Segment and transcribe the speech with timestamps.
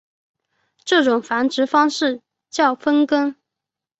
[0.83, 3.35] 这种繁殖方式叫分根。